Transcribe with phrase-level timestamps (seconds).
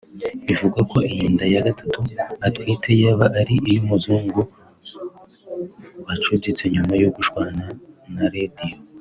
[0.45, 1.99] Bivugwa ko iyi nda ya Gatatu
[2.47, 4.41] atwite yaba ari iy’umuzungu
[6.05, 7.63] bacuditse nyuma yo gushwana
[8.15, 8.75] na Radio